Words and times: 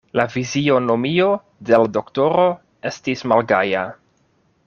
La 0.17 0.23
fizionomio 0.35 1.27
de 1.71 1.75
l' 1.83 1.91
doktoro 1.99 2.47
estis 2.93 3.25
malgaja. 3.33 3.87